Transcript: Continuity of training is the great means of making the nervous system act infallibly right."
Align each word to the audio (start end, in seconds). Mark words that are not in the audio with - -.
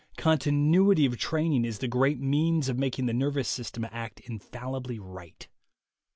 Continuity 0.17 1.05
of 1.05 1.19
training 1.19 1.63
is 1.63 1.77
the 1.77 1.87
great 1.87 2.19
means 2.19 2.69
of 2.69 2.79
making 2.79 3.05
the 3.05 3.13
nervous 3.13 3.47
system 3.47 3.85
act 3.91 4.19
infallibly 4.21 4.97
right." 4.97 5.47